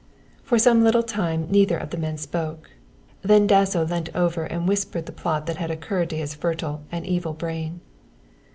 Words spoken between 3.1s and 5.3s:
then Dasso leant over and whispered the